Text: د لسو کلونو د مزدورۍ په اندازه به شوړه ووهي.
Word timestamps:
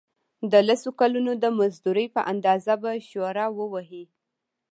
د 0.51 0.53
لسو 0.67 0.89
کلونو 0.99 1.31
د 1.43 1.45
مزدورۍ 1.57 2.07
په 2.15 2.21
اندازه 2.31 2.73
به 2.81 2.91
شوړه 3.09 3.45
ووهي. 3.57 4.03